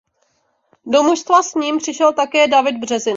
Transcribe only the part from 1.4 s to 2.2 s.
s ním přišel